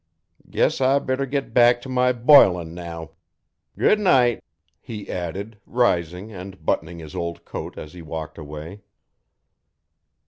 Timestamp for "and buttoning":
6.33-6.97